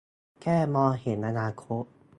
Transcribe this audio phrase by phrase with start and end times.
[0.41, 1.83] แค่มองเห็นอนาคต